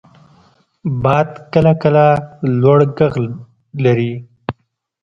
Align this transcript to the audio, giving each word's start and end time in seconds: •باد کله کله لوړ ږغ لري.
•باد 1.03 1.29
کله 1.53 1.73
کله 1.81 2.05
لوړ 2.61 2.79
ږغ 2.97 3.13
لري. 3.83 4.13